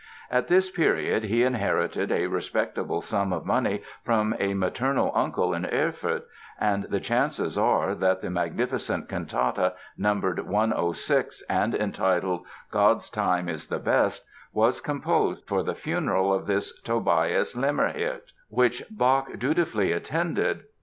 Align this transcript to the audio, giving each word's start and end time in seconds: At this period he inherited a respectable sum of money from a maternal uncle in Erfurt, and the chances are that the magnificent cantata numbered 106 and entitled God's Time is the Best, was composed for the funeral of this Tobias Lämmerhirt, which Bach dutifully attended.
At 0.31 0.47
this 0.47 0.71
period 0.71 1.25
he 1.25 1.43
inherited 1.43 2.11
a 2.11 2.25
respectable 2.25 3.01
sum 3.01 3.31
of 3.31 3.45
money 3.45 3.83
from 4.03 4.35
a 4.39 4.55
maternal 4.55 5.11
uncle 5.13 5.53
in 5.53 5.63
Erfurt, 5.63 6.25
and 6.59 6.85
the 6.85 6.99
chances 6.99 7.55
are 7.55 7.93
that 7.93 8.19
the 8.19 8.31
magnificent 8.31 9.07
cantata 9.07 9.75
numbered 9.99 10.39
106 10.39 11.43
and 11.47 11.75
entitled 11.75 12.47
God's 12.71 13.11
Time 13.11 13.47
is 13.47 13.67
the 13.67 13.77
Best, 13.77 14.25
was 14.51 14.81
composed 14.81 15.45
for 15.45 15.61
the 15.61 15.75
funeral 15.75 16.33
of 16.33 16.47
this 16.47 16.81
Tobias 16.81 17.53
Lämmerhirt, 17.53 18.31
which 18.49 18.81
Bach 18.89 19.37
dutifully 19.37 19.91
attended. 19.91 20.63